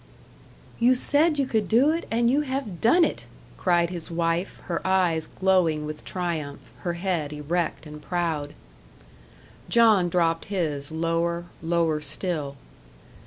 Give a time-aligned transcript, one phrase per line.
[0.79, 4.81] "You said you could do it, and you have done it," cried his wife, her
[4.83, 8.55] eyes glowing with triumph, her head erect and proud.
[9.69, 12.55] John dropped his lower, lower still.